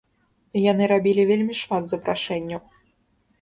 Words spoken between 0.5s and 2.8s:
Яны рабілі вельмі шмат запрашэнняў.